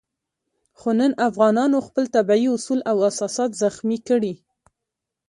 [0.79, 4.33] خو نن افغانانو خپل طبیعي اصول او اساسات زخمي کړي.